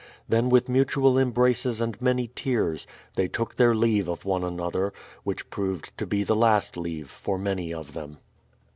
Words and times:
Then 0.27 0.49
with 0.49 0.67
mutual 0.67 1.19
embraces 1.19 1.79
and 1.79 2.01
many 2.01 2.31
tears, 2.33 2.87
they 3.15 3.27
took 3.27 3.55
their 3.57 3.75
leave 3.75 4.09
of 4.09 4.25
one 4.25 4.43
another,— 4.43 4.93
which 5.23 5.51
proved 5.51 5.95
to 5.99 6.07
be 6.07 6.23
the 6.23 6.35
last 6.35 6.75
leave 6.75 7.07
for 7.11 7.37
many 7.37 7.71
of 7.71 7.93
them. 7.93 8.17